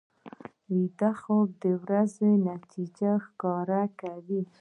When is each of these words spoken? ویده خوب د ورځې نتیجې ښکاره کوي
ویده 0.73 1.11
خوب 1.21 1.47
د 1.63 1.65
ورځې 1.83 2.29
نتیجې 2.49 3.11
ښکاره 3.25 3.83
کوي 3.99 4.41